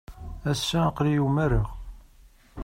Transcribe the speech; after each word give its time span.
Ass-a, 0.51 0.79
aql-iyi 0.89 1.21
umareɣ. 1.27 1.67